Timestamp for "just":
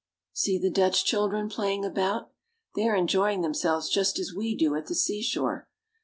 3.87-4.17